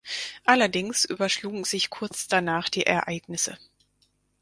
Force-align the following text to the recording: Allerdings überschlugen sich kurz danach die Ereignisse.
Allerdings 0.45 1.05
überschlugen 1.05 1.63
sich 1.63 1.91
kurz 1.91 2.27
danach 2.27 2.69
die 2.69 2.87
Ereignisse. 2.87 3.59